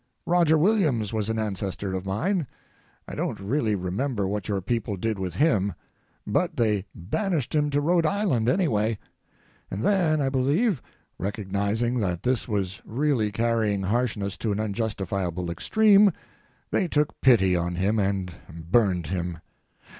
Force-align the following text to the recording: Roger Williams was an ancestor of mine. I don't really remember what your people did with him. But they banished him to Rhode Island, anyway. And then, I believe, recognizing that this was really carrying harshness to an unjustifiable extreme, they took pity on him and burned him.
Roger 0.25 0.57
Williams 0.57 1.13
was 1.13 1.29
an 1.29 1.37
ancestor 1.37 1.93
of 1.93 2.07
mine. 2.07 2.47
I 3.07 3.13
don't 3.13 3.39
really 3.39 3.75
remember 3.75 4.27
what 4.27 4.47
your 4.47 4.59
people 4.59 4.97
did 4.97 5.19
with 5.19 5.35
him. 5.35 5.75
But 6.25 6.55
they 6.55 6.85
banished 6.95 7.53
him 7.53 7.69
to 7.69 7.79
Rhode 7.81 8.07
Island, 8.07 8.49
anyway. 8.49 8.97
And 9.69 9.83
then, 9.83 10.19
I 10.19 10.27
believe, 10.29 10.81
recognizing 11.19 11.99
that 11.99 12.23
this 12.23 12.47
was 12.47 12.81
really 12.83 13.31
carrying 13.31 13.83
harshness 13.83 14.37
to 14.37 14.51
an 14.51 14.59
unjustifiable 14.59 15.51
extreme, 15.51 16.11
they 16.71 16.87
took 16.87 17.21
pity 17.21 17.55
on 17.55 17.75
him 17.75 17.99
and 17.99 18.33
burned 18.71 19.05
him. 19.05 19.37